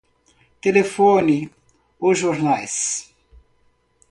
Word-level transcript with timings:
Telefone 0.63 1.51
os 1.99 2.17
jornais. 2.17 2.75